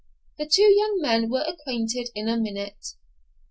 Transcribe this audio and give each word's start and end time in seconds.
The 0.39 0.47
two 0.47 0.63
young 0.63 0.97
men 0.99 1.29
were 1.29 1.45
acquainted 1.47 2.09
in 2.15 2.27
a 2.27 2.35
minute. 2.35 2.95